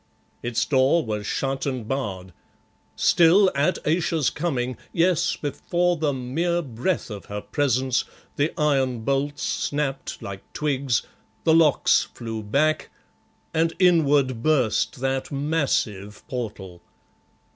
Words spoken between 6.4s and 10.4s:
breath of her presence, the iron bolts snapped